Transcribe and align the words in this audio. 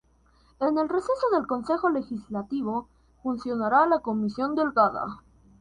En 0.59 0.79
el 0.79 0.89
receso 0.89 1.29
del 1.31 1.45
Consejo 1.45 1.87
Legislativo 1.91 2.87
funcionará 3.21 3.85
la 3.85 3.99
Comisión 3.99 4.55
Delegada. 4.55 5.19